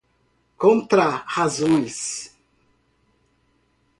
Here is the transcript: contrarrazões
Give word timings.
contrarrazões 0.57 2.31